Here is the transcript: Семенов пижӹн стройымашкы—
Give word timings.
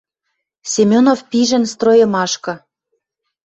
Семенов 0.71 1.19
пижӹн 1.29 1.63
стройымашкы— 1.71 2.53